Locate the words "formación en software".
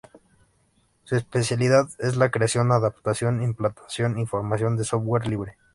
4.25-5.27